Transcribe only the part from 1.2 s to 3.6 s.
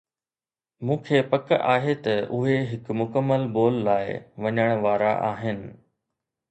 پڪ آهي ته اهي هڪ مڪمل